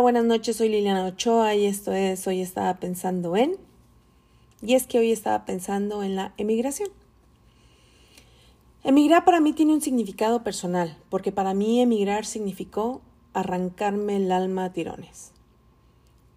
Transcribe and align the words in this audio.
Buenas 0.00 0.24
noches, 0.24 0.56
soy 0.56 0.70
Liliana 0.70 1.04
Ochoa 1.04 1.54
y 1.54 1.66
esto 1.66 1.92
es 1.92 2.26
Hoy 2.26 2.40
estaba 2.40 2.80
pensando 2.80 3.36
en... 3.36 3.58
Y 4.62 4.74
es 4.74 4.86
que 4.86 4.98
hoy 4.98 5.12
estaba 5.12 5.44
pensando 5.44 6.02
en 6.02 6.16
la 6.16 6.32
emigración. 6.38 6.88
Emigrar 8.82 9.26
para 9.26 9.40
mí 9.40 9.52
tiene 9.52 9.74
un 9.74 9.82
significado 9.82 10.42
personal, 10.42 10.96
porque 11.10 11.32
para 11.32 11.52
mí 11.52 11.82
emigrar 11.82 12.24
significó 12.24 13.02
arrancarme 13.34 14.16
el 14.16 14.32
alma 14.32 14.64
a 14.64 14.72
tirones. 14.72 15.32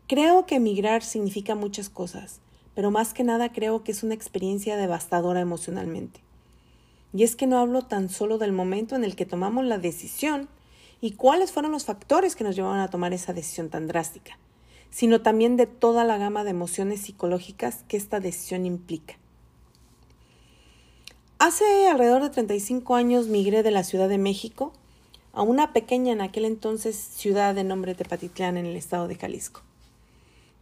Creo 0.07 0.45
que 0.45 0.55
emigrar 0.55 1.01
significa 1.01 1.55
muchas 1.55 1.87
cosas, 1.87 2.41
pero 2.75 2.91
más 2.91 3.13
que 3.13 3.23
nada 3.23 3.53
creo 3.53 3.81
que 3.85 3.93
es 3.93 4.03
una 4.03 4.13
experiencia 4.13 4.75
devastadora 4.75 5.39
emocionalmente. 5.39 6.19
Y 7.13 7.23
es 7.23 7.37
que 7.37 7.47
no 7.47 7.59
hablo 7.59 7.83
tan 7.83 8.09
solo 8.09 8.37
del 8.37 8.51
momento 8.51 8.97
en 8.97 9.05
el 9.05 9.15
que 9.15 9.25
tomamos 9.25 9.63
la 9.63 9.77
decisión 9.77 10.49
y 11.03 11.11
cuáles 11.11 11.51
fueron 11.51 11.73
los 11.73 11.83
factores 11.83 12.33
que 12.33 12.45
nos 12.45 12.55
llevaron 12.55 12.79
a 12.79 12.87
tomar 12.87 13.11
esa 13.11 13.33
decisión 13.33 13.69
tan 13.69 13.87
drástica, 13.87 14.39
sino 14.89 15.21
también 15.21 15.57
de 15.57 15.67
toda 15.67 16.05
la 16.05 16.17
gama 16.17 16.45
de 16.45 16.51
emociones 16.51 17.01
psicológicas 17.01 17.83
que 17.89 17.97
esta 17.97 18.21
decisión 18.21 18.65
implica. 18.65 19.15
Hace 21.39 21.89
alrededor 21.89 22.23
de 22.23 22.29
35 22.29 22.95
años 22.95 23.27
migré 23.27 23.63
de 23.63 23.71
la 23.71 23.83
Ciudad 23.83 24.07
de 24.07 24.17
México 24.17 24.71
a 25.33 25.41
una 25.41 25.73
pequeña 25.73 26.13
en 26.13 26.21
aquel 26.21 26.45
entonces 26.45 26.95
ciudad 26.95 27.53
de 27.53 27.65
nombre 27.65 27.95
Tepatitlán 27.95 28.55
en 28.55 28.65
el 28.65 28.77
estado 28.77 29.09
de 29.09 29.15
Jalisco. 29.15 29.59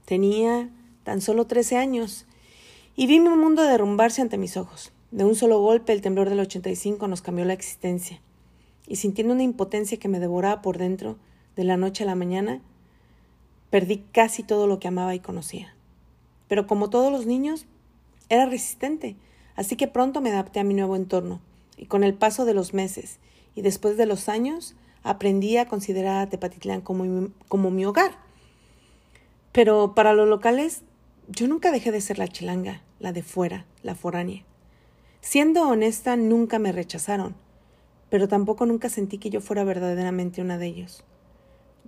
Tenía 0.05 0.71
tan 1.03 1.21
solo 1.21 1.45
13 1.45 1.77
años 1.77 2.25
y 2.95 3.05
vi 3.05 3.19
mi 3.19 3.29
mundo 3.29 3.61
derrumbarse 3.61 4.23
ante 4.23 4.39
mis 4.39 4.57
ojos. 4.57 4.91
De 5.11 5.23
un 5.23 5.35
solo 5.35 5.59
golpe 5.59 5.93
el 5.93 6.01
temblor 6.01 6.29
del 6.29 6.39
85 6.39 7.07
nos 7.07 7.21
cambió 7.21 7.45
la 7.45 7.53
existencia, 7.53 8.21
y 8.91 8.97
sintiendo 8.97 9.33
una 9.33 9.43
impotencia 9.43 9.97
que 9.97 10.09
me 10.09 10.19
devoraba 10.19 10.61
por 10.61 10.77
dentro, 10.77 11.15
de 11.55 11.63
la 11.63 11.77
noche 11.77 12.03
a 12.03 12.07
la 12.07 12.15
mañana, 12.15 12.59
perdí 13.69 14.03
casi 14.11 14.43
todo 14.43 14.67
lo 14.67 14.81
que 14.81 14.89
amaba 14.89 15.15
y 15.15 15.21
conocía. 15.21 15.73
Pero 16.49 16.67
como 16.67 16.89
todos 16.89 17.09
los 17.09 17.25
niños, 17.25 17.67
era 18.27 18.45
resistente, 18.45 19.15
así 19.55 19.77
que 19.77 19.87
pronto 19.87 20.19
me 20.19 20.29
adapté 20.29 20.59
a 20.59 20.65
mi 20.65 20.73
nuevo 20.73 20.97
entorno, 20.97 21.39
y 21.77 21.85
con 21.85 22.03
el 22.03 22.15
paso 22.15 22.43
de 22.43 22.53
los 22.53 22.73
meses 22.73 23.19
y 23.55 23.61
después 23.61 23.95
de 23.95 24.05
los 24.05 24.27
años, 24.27 24.75
aprendí 25.03 25.55
a 25.55 25.69
considerar 25.69 26.19
a 26.19 26.29
Tepatitlán 26.29 26.81
como 26.81 27.29
como 27.47 27.71
mi 27.71 27.85
hogar. 27.85 28.11
Pero 29.53 29.95
para 29.95 30.11
los 30.11 30.27
locales, 30.27 30.81
yo 31.29 31.47
nunca 31.47 31.71
dejé 31.71 31.93
de 31.93 32.01
ser 32.01 32.17
la 32.17 32.27
chilanga, 32.27 32.81
la 32.99 33.13
de 33.13 33.23
fuera, 33.23 33.65
la 33.83 33.95
foránea. 33.95 34.43
Siendo 35.21 35.65
honesta, 35.65 36.17
nunca 36.17 36.59
me 36.59 36.73
rechazaron, 36.73 37.35
pero 38.11 38.27
tampoco 38.27 38.67
nunca 38.67 38.89
sentí 38.89 39.17
que 39.17 39.31
yo 39.31 39.41
fuera 39.41 39.63
verdaderamente 39.63 40.41
una 40.41 40.59
de 40.59 40.67
ellos. 40.67 41.03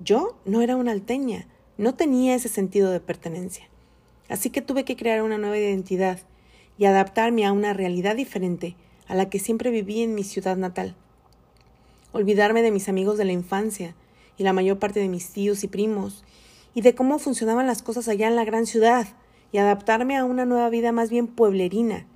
Yo 0.01 0.39
no 0.45 0.61
era 0.61 0.75
una 0.75 0.93
alteña, 0.93 1.47
no 1.77 1.93
tenía 1.93 2.33
ese 2.33 2.49
sentido 2.49 2.89
de 2.89 3.01
pertenencia. 3.01 3.69
Así 4.29 4.49
que 4.49 4.61
tuve 4.61 4.85
que 4.85 4.95
crear 4.95 5.21
una 5.21 5.37
nueva 5.37 5.57
identidad 5.57 6.19
y 6.77 6.85
adaptarme 6.85 7.45
a 7.45 7.51
una 7.51 7.73
realidad 7.73 8.15
diferente 8.15 8.75
a 9.07 9.15
la 9.15 9.29
que 9.29 9.37
siempre 9.37 9.69
viví 9.69 10.01
en 10.01 10.15
mi 10.15 10.23
ciudad 10.23 10.55
natal. 10.55 10.95
Olvidarme 12.13 12.61
de 12.61 12.71
mis 12.71 12.87
amigos 12.87 13.17
de 13.17 13.25
la 13.25 13.33
infancia 13.33 13.93
y 14.37 14.43
la 14.43 14.53
mayor 14.53 14.79
parte 14.79 15.01
de 15.01 15.09
mis 15.09 15.29
tíos 15.29 15.63
y 15.63 15.67
primos, 15.67 16.23
y 16.73 16.81
de 16.81 16.95
cómo 16.95 17.19
funcionaban 17.19 17.67
las 17.67 17.83
cosas 17.83 18.07
allá 18.07 18.27
en 18.27 18.35
la 18.35 18.45
gran 18.45 18.65
ciudad, 18.65 19.07
y 19.51 19.59
adaptarme 19.59 20.17
a 20.17 20.25
una 20.25 20.45
nueva 20.45 20.69
vida 20.69 20.91
más 20.91 21.11
bien 21.11 21.27
pueblerina, 21.27 22.07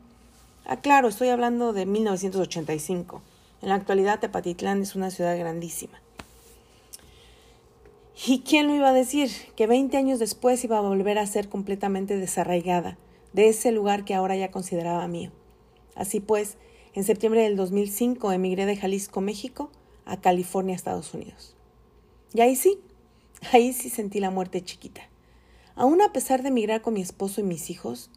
Ah, 0.70 0.82
claro, 0.82 1.08
estoy 1.08 1.30
hablando 1.30 1.72
de 1.72 1.86
1985. 1.86 3.22
En 3.62 3.70
la 3.70 3.76
actualidad 3.76 4.20
Tepatitlán 4.20 4.82
es 4.82 4.96
una 4.96 5.12
ciudad 5.12 5.38
grandísima. 5.38 6.02
¿Y 8.26 8.42
quién 8.42 8.68
lo 8.68 8.76
iba 8.76 8.90
a 8.90 8.94
decir? 8.94 9.30
Que 9.56 9.68
20 9.68 9.96
años 9.98 10.20
después 10.20 10.64
iba 10.64 10.78
a 10.78 10.82
volver 10.82 11.20
a 11.20 11.28
ser 11.28 11.50
completamente 11.50 12.18
desarraigada 12.18 12.98
de 13.34 13.50
ese 13.50 13.72
lugar 13.72 14.06
que 14.06 14.16
ahora 14.16 14.36
ya 14.36 14.52
consideraba 14.52 15.08
mío. 15.08 15.32
Así 15.96 16.20
pues, 16.20 16.58
en 16.94 17.04
septiembre 17.04 17.44
del 17.44 17.56
2005 17.56 18.32
emigré 18.32 18.66
de 18.66 18.78
Jalisco, 18.78 19.22
México, 19.22 19.72
a 20.06 20.20
California, 20.20 20.76
Estados 20.76 21.14
Unidos. 21.14 21.56
Y 22.34 22.42
ahí 22.42 22.56
sí, 22.56 22.80
ahí 23.52 23.74
sí 23.74 23.90
sentí 23.90 24.20
la 24.20 24.32
muerte 24.32 24.64
chiquita. 24.64 25.02
Aún 25.76 26.02
a 26.02 26.12
pesar 26.12 26.42
de 26.42 26.50
emigrar 26.50 26.82
con 26.82 26.96
mi 26.96 27.02
esposo 27.02 27.42
y 27.42 27.44
mis 27.44 27.70
hijos, 27.70 28.10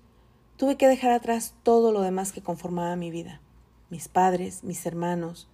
Tuve 0.60 0.76
que 0.76 0.88
dejar 0.88 1.12
atrás 1.12 1.54
todo 1.62 1.90
lo 1.90 2.02
demás 2.02 2.32
que 2.32 2.42
conformaba 2.42 2.94
mi 2.94 3.10
vida. 3.10 3.40
Mis 3.90 4.06
padres, 4.06 4.62
mis 4.62 4.86
hermanos, 4.86 5.48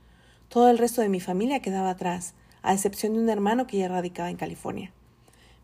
todo 0.51 0.69
el 0.69 0.77
resto 0.77 1.01
de 1.01 1.09
mi 1.09 1.21
familia 1.21 1.63
quedaba 1.63 1.89
atrás, 1.89 2.35
a 2.63 2.75
excepción 2.75 3.15
de 3.15 3.21
un 3.21 3.31
hermano 3.31 3.67
que 3.67 3.79
ya 3.79 3.89
radicaba 3.89 4.29
en 4.29 4.37
California. 4.37 4.93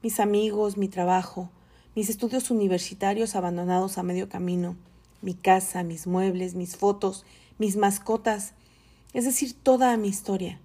Mis 0.03 0.21
amigos, 0.21 0.79
mi 0.79 0.89
trabajo, 0.89 1.51
mis 1.95 2.09
estudios 2.09 2.51
universitarios 2.51 3.37
abandonados 3.37 3.99
a 3.99 4.03
medio 4.03 4.31
camino, 4.31 4.75
mi 5.21 5.35
casa, 5.35 5.83
mis 5.83 6.07
muebles, 6.07 6.55
mis 6.55 6.79
fotos, 6.79 7.27
mis 7.59 7.77
mascotas, 7.77 8.55
es 9.13 9.27
decir, 9.27 9.53
toda 9.53 9.95
mi 9.99 10.09
historia. 10.09 10.59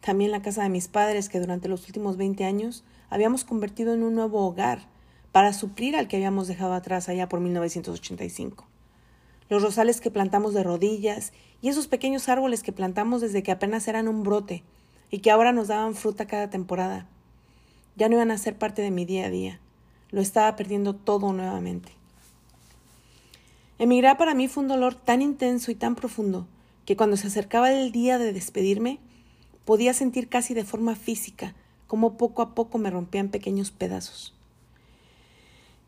También 0.00 0.30
la 0.30 0.40
casa 0.40 0.62
de 0.62 0.68
mis 0.68 0.86
padres 0.86 1.28
que 1.28 1.40
durante 1.40 1.68
los 1.68 1.86
últimos 1.88 2.16
20 2.16 2.44
años 2.44 2.84
habíamos 3.10 3.44
convertido 3.44 3.92
en 3.92 4.04
un 4.04 4.14
nuevo 4.14 4.46
hogar, 4.46 4.86
para 5.32 5.52
suplir 5.52 5.96
al 5.96 6.06
que 6.06 6.14
habíamos 6.14 6.46
dejado 6.46 6.74
atrás 6.74 7.08
allá 7.08 7.28
por 7.28 7.40
1985. 7.40 8.68
Los 9.48 9.62
rosales 9.62 10.00
que 10.00 10.10
plantamos 10.10 10.54
de 10.54 10.62
rodillas 10.62 11.32
y 11.60 11.68
esos 11.68 11.86
pequeños 11.86 12.28
árboles 12.28 12.62
que 12.62 12.72
plantamos 12.72 13.20
desde 13.20 13.42
que 13.42 13.52
apenas 13.52 13.86
eran 13.88 14.08
un 14.08 14.22
brote 14.22 14.62
y 15.10 15.18
que 15.18 15.30
ahora 15.30 15.52
nos 15.52 15.68
daban 15.68 15.94
fruta 15.94 16.26
cada 16.26 16.50
temporada. 16.50 17.06
Ya 17.96 18.08
no 18.08 18.14
iban 18.14 18.30
a 18.30 18.38
ser 18.38 18.56
parte 18.56 18.82
de 18.82 18.90
mi 18.90 19.04
día 19.04 19.26
a 19.26 19.30
día. 19.30 19.60
Lo 20.10 20.20
estaba 20.20 20.56
perdiendo 20.56 20.94
todo 20.94 21.32
nuevamente. 21.32 21.92
Emigrar 23.78 24.16
para 24.16 24.34
mí 24.34 24.48
fue 24.48 24.62
un 24.62 24.68
dolor 24.68 24.94
tan 24.94 25.20
intenso 25.22 25.70
y 25.70 25.74
tan 25.74 25.94
profundo 25.94 26.46
que 26.84 26.96
cuando 26.96 27.16
se 27.16 27.26
acercaba 27.26 27.72
el 27.72 27.92
día 27.92 28.18
de 28.18 28.32
despedirme, 28.32 28.98
podía 29.64 29.94
sentir 29.94 30.28
casi 30.28 30.54
de 30.54 30.64
forma 30.64 30.94
física 30.94 31.54
cómo 31.86 32.16
poco 32.16 32.42
a 32.42 32.54
poco 32.54 32.78
me 32.78 32.90
rompían 32.90 33.28
pequeños 33.28 33.70
pedazos. 33.70 34.34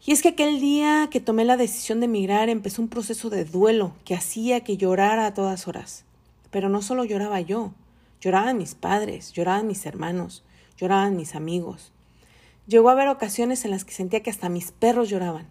Y 0.04 0.12
es 0.12 0.22
que 0.22 0.28
aquel 0.28 0.60
día 0.60 1.08
que 1.10 1.20
tomé 1.20 1.44
la 1.44 1.56
decisión 1.56 2.00
de 2.00 2.06
emigrar 2.06 2.48
empezó 2.48 2.82
un 2.82 2.88
proceso 2.88 3.30
de 3.30 3.44
duelo 3.44 3.92
que 4.04 4.14
hacía 4.14 4.60
que 4.60 4.76
llorara 4.76 5.26
a 5.26 5.34
todas 5.34 5.66
horas. 5.66 6.04
Pero 6.50 6.68
no 6.68 6.82
solo 6.82 7.04
lloraba 7.04 7.40
yo, 7.40 7.72
lloraban 8.20 8.58
mis 8.58 8.74
padres, 8.74 9.32
lloraban 9.32 9.66
mis 9.66 9.84
hermanos, 9.86 10.44
lloraban 10.76 11.16
mis 11.16 11.34
amigos. 11.34 11.92
Llegó 12.66 12.88
a 12.88 12.92
haber 12.92 13.08
ocasiones 13.08 13.64
en 13.64 13.70
las 13.70 13.84
que 13.84 13.94
sentía 13.94 14.22
que 14.22 14.30
hasta 14.30 14.48
mis 14.48 14.70
perros 14.70 15.08
lloraban. 15.08 15.48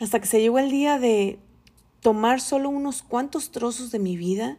Hasta 0.00 0.20
que 0.20 0.26
se 0.26 0.40
llegó 0.40 0.58
el 0.58 0.70
día 0.70 0.98
de 0.98 1.38
tomar 2.00 2.40
solo 2.40 2.68
unos 2.68 3.02
cuantos 3.02 3.50
trozos 3.50 3.90
de 3.90 3.98
mi 3.98 4.16
vida, 4.16 4.58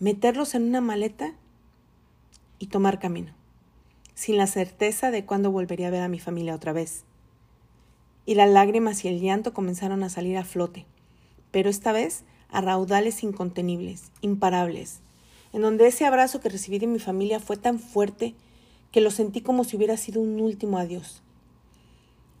meterlos 0.00 0.54
en 0.54 0.64
una 0.64 0.80
maleta 0.80 1.34
y 2.58 2.68
tomar 2.68 2.98
camino, 2.98 3.34
sin 4.14 4.36
la 4.36 4.46
certeza 4.46 5.10
de 5.10 5.24
cuándo 5.24 5.50
volvería 5.50 5.88
a 5.88 5.92
ver 5.92 6.02
a 6.02 6.08
mi 6.08 6.18
familia 6.18 6.54
otra 6.54 6.72
vez 6.72 7.04
y 8.28 8.34
las 8.34 8.50
lágrimas 8.50 9.06
y 9.06 9.08
el 9.08 9.22
llanto 9.22 9.54
comenzaron 9.54 10.02
a 10.02 10.10
salir 10.10 10.36
a 10.36 10.44
flote, 10.44 10.84
pero 11.50 11.70
esta 11.70 11.92
vez 11.92 12.24
a 12.50 12.60
raudales 12.60 13.22
incontenibles, 13.22 14.12
imparables, 14.20 15.00
en 15.54 15.62
donde 15.62 15.86
ese 15.86 16.04
abrazo 16.04 16.38
que 16.38 16.50
recibí 16.50 16.78
de 16.78 16.86
mi 16.86 16.98
familia 16.98 17.40
fue 17.40 17.56
tan 17.56 17.78
fuerte 17.78 18.34
que 18.92 19.00
lo 19.00 19.10
sentí 19.10 19.40
como 19.40 19.64
si 19.64 19.78
hubiera 19.78 19.96
sido 19.96 20.20
un 20.20 20.38
último 20.40 20.76
adiós. 20.76 21.22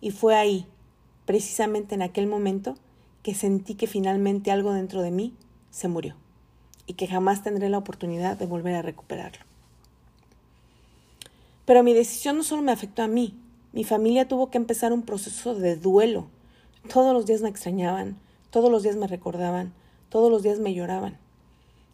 Y 0.02 0.10
fue 0.10 0.36
ahí, 0.36 0.66
precisamente 1.24 1.94
en 1.94 2.02
aquel 2.02 2.26
momento, 2.26 2.74
que 3.22 3.32
sentí 3.32 3.74
que 3.74 3.86
finalmente 3.86 4.50
algo 4.50 4.74
dentro 4.74 5.00
de 5.00 5.10
mí 5.10 5.32
se 5.70 5.88
murió 5.88 6.16
y 6.86 6.92
que 6.92 7.06
jamás 7.06 7.42
tendré 7.42 7.70
la 7.70 7.78
oportunidad 7.78 8.36
de 8.36 8.44
volver 8.44 8.74
a 8.74 8.82
recuperarlo. 8.82 9.42
Pero 11.64 11.82
mi 11.82 11.94
decisión 11.94 12.36
no 12.36 12.42
solo 12.42 12.60
me 12.60 12.72
afectó 12.72 13.02
a 13.02 13.08
mí, 13.08 13.40
mi 13.72 13.84
familia 13.84 14.28
tuvo 14.28 14.50
que 14.50 14.58
empezar 14.58 14.92
un 14.92 15.02
proceso 15.02 15.54
de 15.54 15.76
duelo. 15.76 16.28
Todos 16.92 17.12
los 17.12 17.26
días 17.26 17.42
me 17.42 17.48
extrañaban, 17.48 18.18
todos 18.50 18.70
los 18.70 18.82
días 18.82 18.96
me 18.96 19.06
recordaban, 19.06 19.74
todos 20.08 20.30
los 20.30 20.42
días 20.42 20.58
me 20.58 20.72
lloraban. 20.72 21.18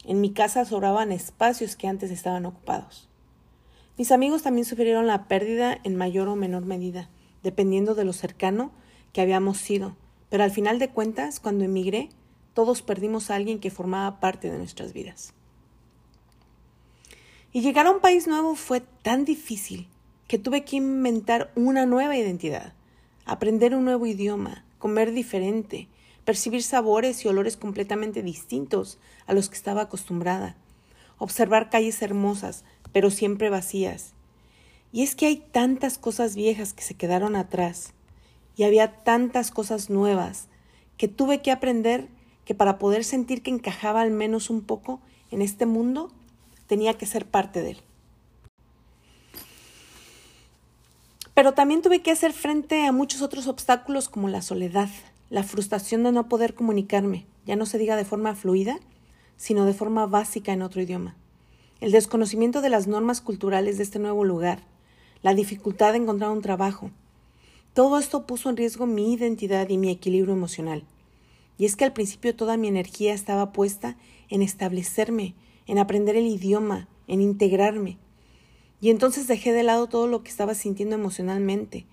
En 0.04 0.20
mi 0.20 0.32
casa 0.32 0.64
sobraban 0.64 1.10
espacios 1.10 1.74
que 1.76 1.88
antes 1.88 2.10
estaban 2.10 2.46
ocupados. 2.46 3.08
Mis 3.96 4.12
amigos 4.12 4.42
también 4.42 4.64
sufrieron 4.64 5.06
la 5.06 5.26
pérdida 5.26 5.78
en 5.82 5.96
mayor 5.96 6.28
o 6.28 6.36
menor 6.36 6.64
medida, 6.64 7.08
dependiendo 7.42 7.94
de 7.94 8.04
lo 8.04 8.12
cercano 8.12 8.70
que 9.12 9.20
habíamos 9.20 9.58
sido, 9.58 9.96
pero 10.30 10.44
al 10.44 10.50
final 10.50 10.78
de 10.78 10.90
cuentas, 10.90 11.40
cuando 11.40 11.64
emigré, 11.64 12.08
todos 12.54 12.82
perdimos 12.82 13.30
a 13.30 13.36
alguien 13.36 13.58
que 13.58 13.70
formaba 13.70 14.20
parte 14.20 14.50
de 14.50 14.58
nuestras 14.58 14.92
vidas. 14.92 15.32
Y 17.52 17.60
llegar 17.62 17.86
a 17.86 17.92
un 17.92 18.00
país 18.00 18.26
nuevo 18.26 18.54
fue 18.54 18.80
tan 18.80 19.24
difícil 19.24 19.88
que 20.28 20.38
tuve 20.38 20.64
que 20.64 20.76
inventar 20.76 21.52
una 21.54 21.86
nueva 21.86 22.16
identidad, 22.16 22.72
aprender 23.24 23.74
un 23.74 23.84
nuevo 23.84 24.06
idioma, 24.06 24.64
comer 24.78 25.12
diferente, 25.12 25.88
percibir 26.24 26.62
sabores 26.62 27.24
y 27.24 27.28
olores 27.28 27.56
completamente 27.56 28.22
distintos 28.22 28.98
a 29.26 29.34
los 29.34 29.48
que 29.48 29.56
estaba 29.56 29.82
acostumbrada, 29.82 30.56
observar 31.18 31.70
calles 31.70 32.00
hermosas, 32.02 32.64
pero 32.92 33.10
siempre 33.10 33.50
vacías. 33.50 34.12
Y 34.92 35.02
es 35.02 35.14
que 35.14 35.26
hay 35.26 35.36
tantas 35.36 35.98
cosas 35.98 36.34
viejas 36.34 36.72
que 36.72 36.82
se 36.82 36.94
quedaron 36.94 37.36
atrás 37.36 37.92
y 38.56 38.64
había 38.64 39.02
tantas 39.02 39.50
cosas 39.50 39.90
nuevas 39.90 40.48
que 40.96 41.08
tuve 41.08 41.42
que 41.42 41.50
aprender 41.50 42.08
que 42.44 42.54
para 42.54 42.78
poder 42.78 43.04
sentir 43.04 43.42
que 43.42 43.50
encajaba 43.50 44.00
al 44.00 44.10
menos 44.10 44.50
un 44.50 44.62
poco 44.62 45.00
en 45.30 45.42
este 45.42 45.66
mundo, 45.66 46.12
tenía 46.66 46.94
que 46.94 47.06
ser 47.06 47.26
parte 47.26 47.62
de 47.62 47.72
él. 47.72 47.80
Pero 51.34 51.52
también 51.52 51.82
tuve 51.82 52.00
que 52.00 52.12
hacer 52.12 52.32
frente 52.32 52.86
a 52.86 52.92
muchos 52.92 53.20
otros 53.20 53.48
obstáculos 53.48 54.08
como 54.08 54.28
la 54.28 54.40
soledad, 54.40 54.88
la 55.30 55.42
frustración 55.42 56.04
de 56.04 56.12
no 56.12 56.28
poder 56.28 56.54
comunicarme, 56.54 57.26
ya 57.44 57.56
no 57.56 57.66
se 57.66 57.76
diga 57.78 57.96
de 57.96 58.04
forma 58.04 58.36
fluida, 58.36 58.78
sino 59.36 59.66
de 59.66 59.74
forma 59.74 60.06
básica 60.06 60.52
en 60.52 60.62
otro 60.62 60.80
idioma, 60.80 61.16
el 61.80 61.90
desconocimiento 61.90 62.60
de 62.60 62.70
las 62.70 62.86
normas 62.86 63.20
culturales 63.20 63.76
de 63.78 63.82
este 63.82 63.98
nuevo 63.98 64.24
lugar, 64.24 64.60
la 65.22 65.34
dificultad 65.34 65.92
de 65.92 65.98
encontrar 65.98 66.30
un 66.30 66.42
trabajo. 66.42 66.90
Todo 67.72 67.98
esto 67.98 68.26
puso 68.26 68.48
en 68.48 68.56
riesgo 68.56 68.86
mi 68.86 69.12
identidad 69.12 69.68
y 69.68 69.78
mi 69.78 69.90
equilibrio 69.90 70.34
emocional. 70.34 70.84
Y 71.58 71.64
es 71.64 71.74
que 71.74 71.84
al 71.84 71.92
principio 71.92 72.36
toda 72.36 72.56
mi 72.56 72.68
energía 72.68 73.12
estaba 73.14 73.52
puesta 73.52 73.96
en 74.28 74.42
establecerme, 74.42 75.34
en 75.66 75.78
aprender 75.78 76.16
el 76.16 76.26
idioma, 76.26 76.88
en 77.08 77.20
integrarme. 77.20 77.98
Y 78.84 78.90
entonces 78.90 79.26
dejé 79.26 79.54
de 79.54 79.62
lado 79.62 79.86
todo 79.86 80.06
lo 80.06 80.22
que 80.22 80.28
estaba 80.28 80.54
sintiendo 80.54 80.94
emocionalmente. 80.94 81.86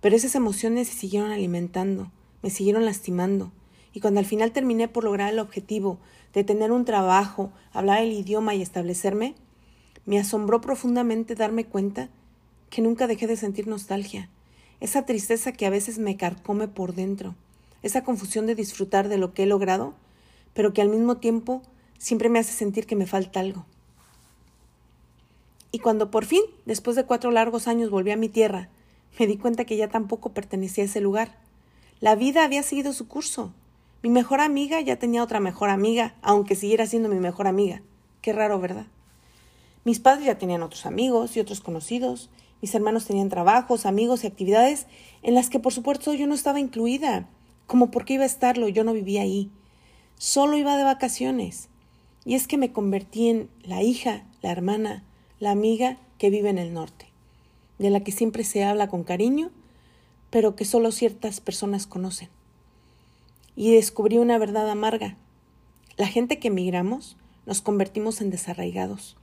Pero 0.00 0.14
esas 0.14 0.36
emociones 0.36 0.86
se 0.86 0.94
siguieron 0.94 1.32
alimentando, 1.32 2.12
me 2.40 2.50
siguieron 2.50 2.84
lastimando. 2.84 3.50
Y 3.92 3.98
cuando 3.98 4.20
al 4.20 4.26
final 4.26 4.52
terminé 4.52 4.86
por 4.86 5.02
lograr 5.02 5.32
el 5.32 5.40
objetivo 5.40 5.98
de 6.32 6.44
tener 6.44 6.70
un 6.70 6.84
trabajo, 6.84 7.50
hablar 7.72 8.00
el 8.00 8.12
idioma 8.12 8.54
y 8.54 8.62
establecerme, 8.62 9.34
me 10.06 10.20
asombró 10.20 10.60
profundamente 10.60 11.34
darme 11.34 11.64
cuenta 11.64 12.10
que 12.68 12.80
nunca 12.80 13.08
dejé 13.08 13.26
de 13.26 13.36
sentir 13.36 13.66
nostalgia, 13.66 14.30
esa 14.78 15.04
tristeza 15.06 15.50
que 15.50 15.66
a 15.66 15.70
veces 15.70 15.98
me 15.98 16.16
carcome 16.16 16.68
por 16.68 16.94
dentro, 16.94 17.34
esa 17.82 18.04
confusión 18.04 18.46
de 18.46 18.54
disfrutar 18.54 19.08
de 19.08 19.18
lo 19.18 19.34
que 19.34 19.42
he 19.42 19.46
logrado, 19.46 19.94
pero 20.54 20.72
que 20.72 20.80
al 20.80 20.90
mismo 20.90 21.16
tiempo 21.16 21.60
siempre 21.98 22.28
me 22.28 22.38
hace 22.38 22.52
sentir 22.52 22.86
que 22.86 22.94
me 22.94 23.08
falta 23.08 23.40
algo. 23.40 23.66
Y 25.72 25.78
cuando 25.78 26.10
por 26.10 26.24
fin, 26.24 26.42
después 26.66 26.96
de 26.96 27.04
cuatro 27.04 27.30
largos 27.30 27.68
años, 27.68 27.90
volví 27.90 28.10
a 28.10 28.16
mi 28.16 28.28
tierra, 28.28 28.68
me 29.18 29.26
di 29.26 29.36
cuenta 29.36 29.64
que 29.64 29.76
ya 29.76 29.88
tampoco 29.88 30.32
pertenecía 30.32 30.84
a 30.84 30.86
ese 30.86 31.00
lugar. 31.00 31.38
La 32.00 32.14
vida 32.14 32.44
había 32.44 32.62
seguido 32.62 32.92
su 32.92 33.06
curso. 33.08 33.52
Mi 34.02 34.08
mejor 34.08 34.40
amiga 34.40 34.80
ya 34.80 34.98
tenía 34.98 35.22
otra 35.22 35.40
mejor 35.40 35.68
amiga, 35.68 36.14
aunque 36.22 36.54
siguiera 36.54 36.86
siendo 36.86 37.08
mi 37.08 37.20
mejor 37.20 37.46
amiga. 37.46 37.82
Qué 38.22 38.32
raro, 38.32 38.58
¿verdad? 38.58 38.86
Mis 39.84 40.00
padres 40.00 40.26
ya 40.26 40.38
tenían 40.38 40.62
otros 40.62 40.86
amigos 40.86 41.36
y 41.36 41.40
otros 41.40 41.60
conocidos. 41.60 42.30
Mis 42.62 42.74
hermanos 42.74 43.06
tenían 43.06 43.28
trabajos, 43.28 43.86
amigos 43.86 44.24
y 44.24 44.26
actividades 44.26 44.86
en 45.22 45.34
las 45.34 45.50
que 45.50 45.60
por 45.60 45.72
supuesto 45.72 46.14
yo 46.14 46.26
no 46.26 46.34
estaba 46.34 46.60
incluida. 46.60 47.28
Como 47.66 47.90
por 47.90 48.04
qué 48.04 48.14
iba 48.14 48.24
a 48.24 48.26
estarlo, 48.26 48.68
yo 48.68 48.84
no 48.84 48.92
vivía 48.92 49.22
ahí. 49.22 49.50
Solo 50.16 50.56
iba 50.56 50.76
de 50.76 50.84
vacaciones. 50.84 51.68
Y 52.24 52.34
es 52.34 52.46
que 52.46 52.58
me 52.58 52.72
convertí 52.72 53.28
en 53.28 53.50
la 53.62 53.82
hija, 53.82 54.24
la 54.42 54.50
hermana, 54.50 55.04
la 55.40 55.50
amiga 55.50 55.96
que 56.18 56.30
vive 56.30 56.50
en 56.50 56.58
el 56.58 56.72
norte, 56.74 57.06
de 57.78 57.90
la 57.90 58.00
que 58.00 58.12
siempre 58.12 58.44
se 58.44 58.62
habla 58.62 58.88
con 58.88 59.04
cariño, 59.04 59.50
pero 60.28 60.54
que 60.54 60.64
solo 60.64 60.92
ciertas 60.92 61.40
personas 61.40 61.86
conocen 61.86 62.28
y 63.56 63.74
descubrí 63.74 64.18
una 64.18 64.38
verdad 64.38 64.70
amarga. 64.70 65.16
La 65.96 66.06
gente 66.06 66.38
que 66.38 66.48
emigramos 66.48 67.16
nos 67.46 67.62
convertimos 67.62 68.20
en 68.20 68.30
desarraigados. 68.30 69.16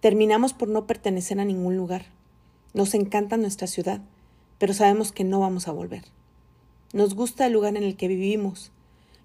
Terminamos 0.00 0.52
por 0.52 0.68
no 0.68 0.86
pertenecer 0.86 1.40
a 1.40 1.44
ningún 1.44 1.76
lugar. 1.76 2.06
Nos 2.74 2.94
encanta 2.94 3.36
nuestra 3.36 3.66
ciudad, 3.66 4.00
pero 4.58 4.72
sabemos 4.72 5.10
que 5.12 5.24
no 5.24 5.40
vamos 5.40 5.68
a 5.68 5.72
volver. 5.72 6.04
Nos 6.92 7.14
gusta 7.14 7.46
el 7.46 7.52
lugar 7.52 7.76
en 7.76 7.82
el 7.82 7.96
que 7.96 8.08
vivimos, 8.08 8.72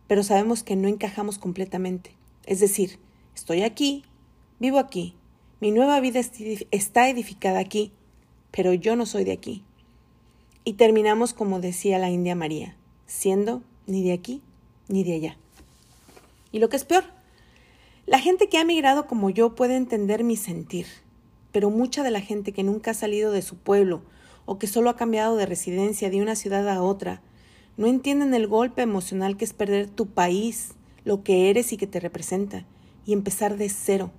pero 0.07 0.23
sabemos 0.23 0.63
que 0.63 0.75
no 0.75 0.87
encajamos 0.87 1.37
completamente. 1.37 2.15
Es 2.45 2.59
decir, 2.59 2.99
estoy 3.35 3.63
aquí, 3.63 4.03
vivo 4.59 4.79
aquí, 4.79 5.15
mi 5.61 5.71
nueva 5.71 5.99
vida 6.01 6.19
está 6.71 7.09
edificada 7.09 7.59
aquí, 7.59 7.91
pero 8.51 8.73
yo 8.73 8.95
no 8.95 9.05
soy 9.05 9.23
de 9.23 9.31
aquí. 9.31 9.63
Y 10.63 10.73
terminamos 10.73 11.33
como 11.33 11.59
decía 11.61 11.97
la 11.97 12.09
India 12.09 12.35
María, 12.35 12.75
siendo 13.05 13.61
ni 13.87 14.03
de 14.03 14.13
aquí 14.13 14.41
ni 14.87 15.03
de 15.03 15.15
allá. 15.15 15.37
Y 16.51 16.59
lo 16.59 16.69
que 16.69 16.75
es 16.75 16.85
peor, 16.85 17.05
la 18.05 18.19
gente 18.19 18.49
que 18.49 18.57
ha 18.57 18.65
migrado 18.65 19.07
como 19.07 19.29
yo 19.29 19.55
puede 19.55 19.75
entender 19.75 20.23
mi 20.23 20.35
sentir, 20.35 20.87
pero 21.51 21.69
mucha 21.69 22.03
de 22.03 22.11
la 22.11 22.21
gente 22.21 22.51
que 22.51 22.63
nunca 22.63 22.91
ha 22.91 22.95
salido 22.95 23.31
de 23.31 23.41
su 23.41 23.57
pueblo 23.57 24.01
o 24.45 24.59
que 24.59 24.67
solo 24.67 24.89
ha 24.89 24.95
cambiado 24.95 25.37
de 25.37 25.45
residencia 25.45 26.09
de 26.09 26.21
una 26.21 26.35
ciudad 26.35 26.67
a 26.69 26.81
otra, 26.81 27.21
no 27.77 27.87
entienden 27.87 28.33
el 28.33 28.47
golpe 28.47 28.81
emocional 28.81 29.37
que 29.37 29.45
es 29.45 29.53
perder 29.53 29.89
tu 29.89 30.07
país, 30.07 30.73
lo 31.03 31.23
que 31.23 31.49
eres 31.49 31.73
y 31.73 31.77
que 31.77 31.87
te 31.87 31.99
representa, 31.99 32.65
y 33.05 33.13
empezar 33.13 33.57
de 33.57 33.69
cero. 33.69 34.11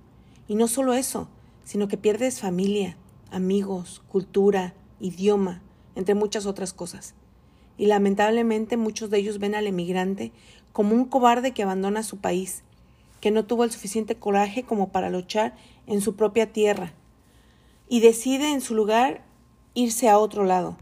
Y 0.47 0.55
no 0.55 0.67
solo 0.67 0.93
eso, 0.93 1.27
sino 1.63 1.87
que 1.87 1.97
pierdes 1.97 2.39
familia, 2.39 2.97
amigos, 3.31 4.01
cultura, 4.07 4.73
idioma, 4.99 5.61
entre 5.95 6.15
muchas 6.15 6.45
otras 6.45 6.73
cosas 6.73 7.15
y 7.77 7.85
lamentablemente 7.85 8.75
muchos 8.75 9.09
de 9.09 9.19
ellos 9.19 9.39
ven 9.39 9.55
al 9.55 9.67
emigrante 9.67 10.31
como 10.73 10.95
un 10.95 11.05
cobarde 11.05 11.51
que 11.51 11.63
abandona 11.63 12.03
su 12.03 12.17
país, 12.17 12.63
que 13.21 13.31
no 13.31 13.45
tuvo 13.45 13.63
el 13.63 13.71
suficiente 13.71 14.15
coraje 14.15 14.63
como 14.63 14.89
para 14.89 15.09
luchar 15.09 15.55
en 15.85 16.01
su 16.01 16.15
propia 16.15 16.51
tierra 16.51 16.93
y 17.87 17.99
decide 17.99 18.51
en 18.51 18.61
su 18.61 18.75
lugar 18.75 19.23
irse 19.73 20.09
a 20.09 20.17
otro 20.17 20.43
lado. 20.43 20.77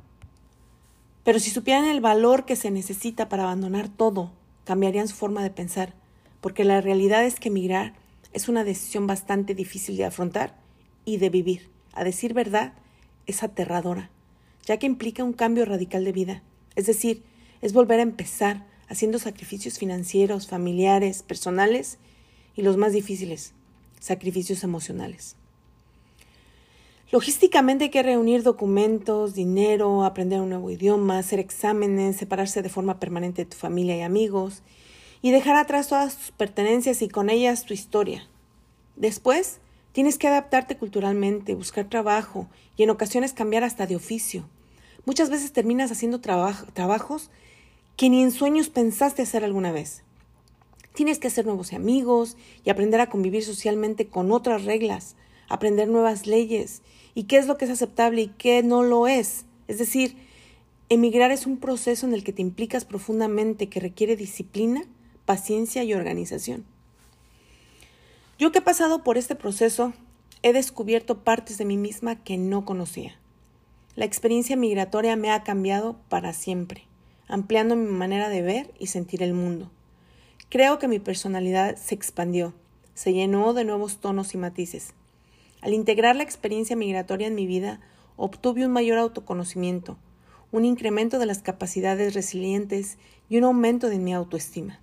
Pero 1.24 1.40
si 1.40 1.50
supieran 1.50 1.86
el 1.86 2.02
valor 2.02 2.46
que 2.46 2.56
se 2.56 2.72
necesita 2.72 3.30
para 3.30 3.44
abandonar 3.44 3.90
todo, 3.90 4.32
cambiarían 4.64 5.08
su 5.08 5.16
forma 5.16 5.44
de 5.44 5.50
pensar, 5.50 5.94
porque 6.42 6.64
la 6.64 6.82
realidad 6.82 7.26
es 7.26 7.40
que 7.40 7.50
emigrar 7.50 7.94
es 8.36 8.50
una 8.50 8.66
decisión 8.66 9.08
bastante 9.08 9.56
difícil 9.56 9.96
de 9.96 10.04
afrontar 10.04 10.58
y 11.06 11.18
de 11.18 11.30
vivir. 11.30 11.70
A 11.94 12.04
decir 12.04 12.34
verdad, 12.34 12.74
es 13.28 13.44
aterradora, 13.44 14.10
ya 14.66 14.78
que 14.78 14.86
implica 14.86 15.24
un 15.24 15.32
cambio 15.32 15.64
radical 15.64 16.04
de 16.04 16.12
vida. 16.12 16.44
Es 16.76 16.86
decir, 16.86 17.24
es 17.62 17.72
volver 17.72 18.02
a 18.02 18.04
empezar 18.04 18.66
haciendo 18.90 19.20
sacrificios 19.20 19.80
financieros, 19.80 20.48
familiares, 20.48 21.24
personales 21.24 21.98
y 22.58 22.62
los 22.62 22.76
más 22.76 22.92
difíciles, 22.92 23.54
sacrificios 24.02 24.66
emocionales. 24.66 25.38
Logísticamente 27.14 27.86
hay 27.86 27.90
que 27.90 28.04
reunir 28.04 28.44
documentos, 28.44 29.34
dinero, 29.34 30.04
aprender 30.04 30.42
un 30.42 30.50
nuevo 30.50 30.70
idioma, 30.70 31.20
hacer 31.20 31.40
exámenes, 31.40 32.18
separarse 32.18 32.62
de 32.62 32.68
forma 32.68 33.00
permanente 33.00 33.46
de 33.46 33.52
tu 33.52 33.56
familia 33.56 33.96
y 33.96 34.02
amigos 34.02 34.62
y 35.26 35.32
dejar 35.32 35.56
atrás 35.56 35.88
todas 35.88 36.18
tus 36.18 36.30
pertenencias 36.30 37.02
y 37.02 37.10
con 37.10 37.32
ellas 37.32 37.66
tu 37.66 37.74
historia. 37.74 38.28
Después, 38.96 39.58
tienes 39.92 40.20
que 40.20 40.28
adaptarte 40.28 40.78
culturalmente, 40.78 41.56
buscar 41.56 41.90
trabajo 41.90 42.48
y 42.78 42.84
en 42.84 42.92
ocasiones 42.92 43.34
cambiar 43.34 43.64
hasta 43.64 43.88
de 43.88 43.96
oficio. 43.96 44.48
Muchas 45.04 45.32
veces 45.32 45.52
terminas 45.52 45.92
haciendo 45.92 46.22
trabajos 46.22 47.32
que 47.98 48.12
ni 48.12 48.22
en 48.22 48.30
sueños 48.30 48.70
pensaste 48.70 49.24
hacer 49.24 49.44
alguna 49.44 49.72
vez. 49.72 50.04
Tienes 50.94 51.18
que 51.18 51.30
hacer 51.30 51.48
nuevos 51.48 51.74
amigos 51.74 52.38
y 52.64 52.70
aprender 52.70 53.02
a 53.02 53.10
convivir 53.10 53.44
socialmente 53.44 54.06
con 54.06 54.32
otras 54.32 54.64
reglas, 54.64 55.16
aprender 55.50 55.88
nuevas 55.88 56.28
leyes 56.28 56.84
y 57.16 57.24
qué 57.24 57.38
es 57.38 57.48
lo 57.48 57.58
que 57.58 57.66
es 57.66 57.72
aceptable 57.72 58.22
y 58.22 58.28
qué 58.28 58.62
no 58.62 58.84
lo 58.84 59.08
es. 59.08 59.46
Es 59.68 59.80
decir, 59.80 60.18
emigrar 60.90 61.32
es 61.32 61.48
un 61.48 61.58
proceso 61.58 62.06
en 62.06 62.14
el 62.14 62.24
que 62.24 62.32
te 62.32 62.44
implicas 62.44 62.86
profundamente, 62.86 63.70
que 63.70 63.80
requiere 63.80 64.16
disciplina, 64.16 64.84
paciencia 65.26 65.84
y 65.84 65.94
organización. 65.94 66.66
Yo 68.38 68.52
que 68.52 68.60
he 68.60 68.62
pasado 68.62 69.04
por 69.04 69.18
este 69.18 69.36
proceso, 69.36 69.94
he 70.44 70.54
descubierto 70.54 71.24
partes 71.24 71.58
de 71.58 71.66
mí 71.66 71.78
misma 71.78 72.16
que 72.16 72.38
no 72.38 72.66
conocía. 72.66 73.18
La 73.96 74.06
experiencia 74.06 74.56
migratoria 74.56 75.16
me 75.16 75.32
ha 75.32 75.44
cambiado 75.44 75.98
para 76.10 76.34
siempre, 76.34 76.84
ampliando 77.28 77.76
mi 77.76 77.90
manera 77.90 78.30
de 78.30 78.42
ver 78.42 78.74
y 78.78 78.88
sentir 78.88 79.24
el 79.24 79.34
mundo. 79.34 79.72
Creo 80.50 80.78
que 80.80 80.88
mi 80.88 81.00
personalidad 81.00 81.76
se 81.78 81.96
expandió, 81.96 82.54
se 82.94 83.14
llenó 83.14 83.54
de 83.54 83.64
nuevos 83.64 83.98
tonos 83.98 84.34
y 84.34 84.38
matices. 84.38 84.94
Al 85.62 85.74
integrar 85.74 86.16
la 86.16 86.24
experiencia 86.24 86.76
migratoria 86.76 87.28
en 87.28 87.36
mi 87.36 87.48
vida, 87.48 87.80
obtuve 88.18 88.66
un 88.66 88.72
mayor 88.72 89.00
autoconocimiento, 89.00 89.98
un 90.52 90.66
incremento 90.66 91.18
de 91.18 91.26
las 91.26 91.42
capacidades 91.42 92.14
resilientes 92.14 92.98
y 93.30 93.38
un 93.38 93.46
aumento 93.46 93.90
de 93.90 93.98
mi 93.98 94.14
autoestima. 94.14 94.80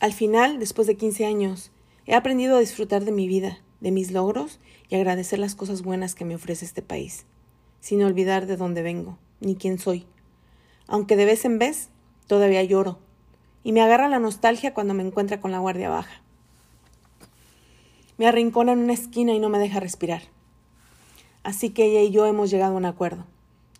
Al 0.00 0.12
final, 0.12 0.58
después 0.58 0.86
de 0.86 0.96
15 0.96 1.26
años, 1.26 1.70
he 2.06 2.14
aprendido 2.14 2.56
a 2.56 2.60
disfrutar 2.60 3.04
de 3.04 3.12
mi 3.12 3.28
vida, 3.28 3.60
de 3.80 3.90
mis 3.90 4.10
logros 4.10 4.60
y 4.88 4.96
agradecer 4.96 5.38
las 5.38 5.54
cosas 5.54 5.82
buenas 5.82 6.14
que 6.14 6.24
me 6.24 6.34
ofrece 6.34 6.64
este 6.64 6.82
país 6.82 7.26
sin 7.86 8.02
olvidar 8.02 8.46
de 8.46 8.56
dónde 8.56 8.82
vengo, 8.82 9.16
ni 9.38 9.54
quién 9.54 9.78
soy. 9.78 10.06
Aunque 10.88 11.14
de 11.14 11.24
vez 11.24 11.44
en 11.44 11.60
vez 11.60 11.88
todavía 12.26 12.64
lloro, 12.64 12.98
y 13.62 13.70
me 13.70 13.80
agarra 13.80 14.08
la 14.08 14.18
nostalgia 14.18 14.74
cuando 14.74 14.92
me 14.92 15.04
encuentra 15.04 15.40
con 15.40 15.52
la 15.52 15.60
guardia 15.60 15.88
baja. 15.88 16.20
Me 18.18 18.26
arrincona 18.26 18.72
en 18.72 18.80
una 18.80 18.92
esquina 18.92 19.34
y 19.34 19.38
no 19.38 19.50
me 19.50 19.60
deja 19.60 19.78
respirar. 19.78 20.22
así 21.44 21.70
que 21.70 21.84
ella 21.84 22.00
y 22.00 22.10
yo 22.10 22.26
hemos 22.26 22.50
llegado 22.50 22.74
a 22.74 22.76
un 22.76 22.86
acuerdo. 22.86 23.24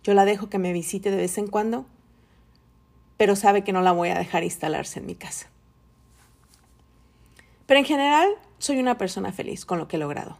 Yo 0.05 0.13
la 0.13 0.23
dejo 0.23 0.49
que 0.49 0.57
me 0.57 0.71
visite 0.71 1.11
de 1.11 1.17
vez 1.17 1.37
en 1.37 1.47
cuando, 1.47 1.85
pero 3.17 3.35
sabe 3.35 3.65
que 3.65 3.73
no 3.73 3.81
la 3.81 3.91
voy 3.91 4.07
a 4.07 4.17
dejar 4.17 4.45
instalarse 4.45 4.99
en 4.99 5.05
mi 5.05 5.15
casa. 5.15 5.49
Pero 7.67 7.79
en 7.81 7.85
general, 7.85 8.29
soy 8.57 8.79
una 8.79 8.97
persona 8.97 9.31
feliz 9.31 9.65
con 9.65 9.77
lo 9.77 9.87
que 9.87 9.97
he 9.97 9.99
logrado. 9.99 10.37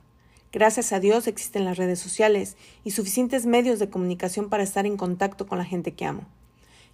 Gracias 0.54 0.94
a 0.94 1.02
Dios 1.02 1.28
existen 1.28 1.66
las 1.66 1.78
redes 1.78 2.00
sociales 2.00 2.56
y 2.86 2.92
suficientes 2.92 3.46
medios 3.46 3.80
de 3.80 3.90
comunicación 3.90 4.50
para 4.50 4.64
estar 4.64 4.86
en 4.86 4.96
contacto 4.96 5.46
con 5.46 5.58
la 5.58 5.66
gente 5.66 5.94
que 5.94 6.06
amo. 6.06 6.24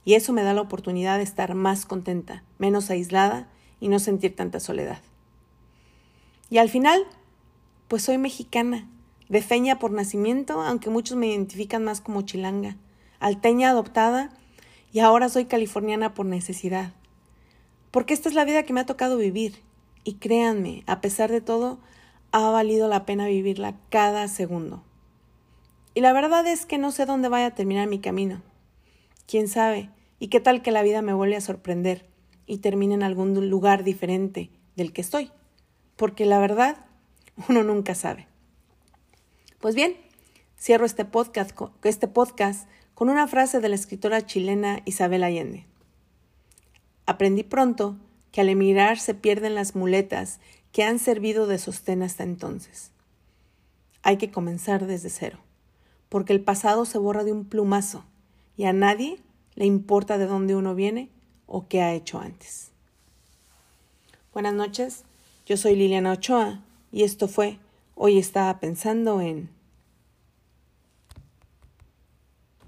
Y 0.03 0.15
eso 0.15 0.33
me 0.33 0.41
da 0.41 0.53
la 0.53 0.61
oportunidad 0.61 1.17
de 1.17 1.23
estar 1.23 1.53
más 1.53 1.85
contenta, 1.85 2.43
menos 2.57 2.89
aislada 2.89 3.47
y 3.79 3.87
no 3.87 3.99
sentir 3.99 4.35
tanta 4.35 4.59
soledad. 4.59 5.01
Y 6.49 6.57
al 6.57 6.67
final, 6.67 7.05
pues 7.87 8.01
soy 8.01 8.17
mexicana, 8.17 8.89
de 9.29 9.41
feña 9.41 9.77
por 9.77 9.91
nacimiento, 9.91 10.61
aunque 10.61 10.89
muchos 10.89 11.15
me 11.15 11.27
identifican 11.27 11.83
más 11.83 12.01
como 12.01 12.23
chilanga, 12.23 12.75
alteña 13.19 13.69
adoptada 13.69 14.31
y 14.91 14.99
ahora 14.99 15.29
soy 15.29 15.45
californiana 15.45 16.15
por 16.15 16.25
necesidad. 16.25 16.91
Porque 17.91 18.15
esta 18.15 18.29
es 18.29 18.35
la 18.35 18.45
vida 18.45 18.63
que 18.63 18.73
me 18.73 18.81
ha 18.81 18.85
tocado 18.85 19.15
vivir 19.17 19.61
y 20.03 20.15
créanme, 20.15 20.83
a 20.87 21.01
pesar 21.01 21.31
de 21.31 21.41
todo, 21.41 21.79
ha 22.31 22.49
valido 22.49 22.87
la 22.87 23.05
pena 23.05 23.27
vivirla 23.27 23.75
cada 23.89 24.27
segundo. 24.27 24.83
Y 25.93 26.01
la 26.01 26.13
verdad 26.13 26.45
es 26.47 26.65
que 26.65 26.77
no 26.77 26.91
sé 26.91 27.05
dónde 27.05 27.29
vaya 27.29 27.47
a 27.47 27.55
terminar 27.55 27.87
mi 27.87 27.99
camino. 27.99 28.41
¿Quién 29.27 29.47
sabe? 29.47 29.89
¿Y 30.19 30.27
qué 30.29 30.39
tal 30.39 30.61
que 30.61 30.71
la 30.71 30.81
vida 30.81 31.01
me 31.01 31.13
vuelve 31.13 31.35
a 31.35 31.41
sorprender 31.41 32.05
y 32.45 32.57
termine 32.57 32.95
en 32.95 33.03
algún 33.03 33.49
lugar 33.49 33.83
diferente 33.83 34.49
del 34.75 34.93
que 34.93 35.01
estoy? 35.01 35.31
Porque 35.95 36.25
la 36.25 36.39
verdad, 36.39 36.85
uno 37.49 37.63
nunca 37.63 37.95
sabe. 37.95 38.27
Pues 39.59 39.75
bien, 39.75 39.95
cierro 40.59 40.85
este 40.85 41.05
podcast, 41.05 41.51
este 41.83 42.07
podcast 42.07 42.67
con 42.95 43.09
una 43.09 43.27
frase 43.27 43.59
de 43.59 43.69
la 43.69 43.75
escritora 43.75 44.25
chilena 44.25 44.81
Isabel 44.85 45.23
Allende. 45.23 45.65
Aprendí 47.05 47.43
pronto 47.43 47.97
que 48.33 48.41
al 48.41 48.49
emigrar 48.49 48.99
se 48.99 49.13
pierden 49.13 49.55
las 49.55 49.75
muletas 49.75 50.41
que 50.73 50.83
han 50.83 50.99
servido 50.99 51.47
de 51.47 51.59
sostén 51.59 52.01
hasta 52.01 52.23
entonces. 52.23 52.91
Hay 54.01 54.17
que 54.17 54.31
comenzar 54.31 54.87
desde 54.87 55.09
cero, 55.09 55.37
porque 56.09 56.33
el 56.33 56.41
pasado 56.41 56.83
se 56.83 56.97
borra 56.97 57.23
de 57.23 57.31
un 57.31 57.45
plumazo 57.45 58.03
y 58.57 58.65
a 58.65 58.73
nadie 58.73 59.19
le 59.55 59.65
importa 59.65 60.17
de 60.17 60.25
dónde 60.25 60.55
uno 60.55 60.75
viene 60.75 61.09
o 61.45 61.67
qué 61.67 61.81
ha 61.81 61.93
hecho 61.93 62.19
antes. 62.19 62.71
Buenas 64.33 64.55
noches, 64.55 65.03
yo 65.45 65.55
soy 65.55 65.75
Liliana 65.75 66.11
Ochoa 66.11 66.61
y 66.91 67.03
esto 67.03 67.27
fue 67.27 67.59
Hoy 67.95 68.17
estaba 68.17 68.59
pensando 68.59 69.21
en... 69.21 69.49